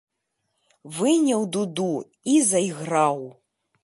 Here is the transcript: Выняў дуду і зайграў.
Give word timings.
Выняў 0.95 1.45
дуду 1.57 1.89
і 2.33 2.39
зайграў. 2.51 3.21